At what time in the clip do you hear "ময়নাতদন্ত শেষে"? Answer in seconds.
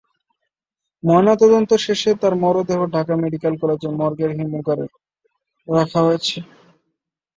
1.03-2.11